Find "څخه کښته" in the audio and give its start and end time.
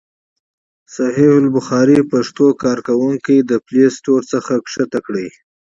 4.33-4.99